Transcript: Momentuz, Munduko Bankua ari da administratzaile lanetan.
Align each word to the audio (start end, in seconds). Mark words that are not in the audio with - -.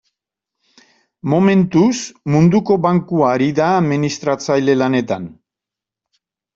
Momentuz, 1.33 1.93
Munduko 2.37 2.79
Bankua 2.87 3.31
ari 3.37 3.53
da 3.63 3.71
administratzaile 3.85 4.81
lanetan. 4.85 5.33